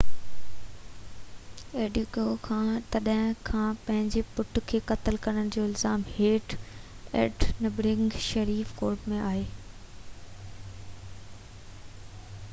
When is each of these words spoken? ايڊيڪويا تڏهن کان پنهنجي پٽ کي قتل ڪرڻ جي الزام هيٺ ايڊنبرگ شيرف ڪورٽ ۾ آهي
ايڊيڪويا 1.81 2.69
تڏهن 2.95 3.35
کان 3.49 3.75
پنهنجي 3.89 4.23
پٽ 4.39 4.57
کي 4.71 4.79
قتل 4.93 5.19
ڪرڻ 5.27 5.51
جي 5.57 5.61
الزام 5.65 6.05
هيٺ 6.15 6.55
ايڊنبرگ 7.21 8.07
شيرف 8.29 8.71
ڪورٽ 8.81 9.05
۾ 9.13 9.21
آهي 9.27 9.45